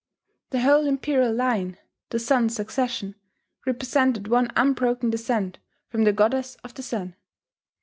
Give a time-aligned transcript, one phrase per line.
[0.49, 1.77] The whole Imperial line,
[2.09, 3.13] the "Sun's Succession,"
[3.67, 7.15] represented one unbroken descent from the Goddess of the Sun.